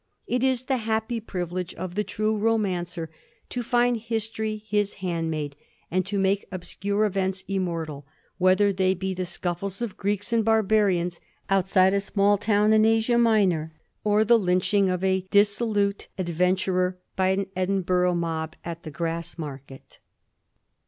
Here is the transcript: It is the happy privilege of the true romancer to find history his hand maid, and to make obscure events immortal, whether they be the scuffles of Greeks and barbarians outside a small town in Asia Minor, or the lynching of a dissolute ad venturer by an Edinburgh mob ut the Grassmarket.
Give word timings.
It 0.25 0.41
is 0.43 0.63
the 0.63 0.77
happy 0.77 1.19
privilege 1.19 1.75
of 1.75 1.93
the 1.93 2.03
true 2.03 2.35
romancer 2.35 3.11
to 3.49 3.61
find 3.61 3.97
history 3.97 4.63
his 4.65 4.93
hand 4.93 5.29
maid, 5.29 5.55
and 5.91 6.03
to 6.07 6.17
make 6.17 6.47
obscure 6.51 7.05
events 7.05 7.43
immortal, 7.47 8.07
whether 8.39 8.73
they 8.73 8.95
be 8.95 9.13
the 9.13 9.27
scuffles 9.27 9.79
of 9.79 9.97
Greeks 9.97 10.33
and 10.33 10.43
barbarians 10.43 11.19
outside 11.51 11.93
a 11.93 11.99
small 11.99 12.39
town 12.39 12.73
in 12.73 12.83
Asia 12.83 13.19
Minor, 13.19 13.73
or 14.03 14.23
the 14.23 14.39
lynching 14.39 14.89
of 14.89 15.03
a 15.03 15.27
dissolute 15.29 16.07
ad 16.17 16.29
venturer 16.29 16.97
by 17.15 17.27
an 17.27 17.45
Edinburgh 17.55 18.15
mob 18.15 18.55
ut 18.65 18.81
the 18.81 18.89
Grassmarket. 18.89 19.99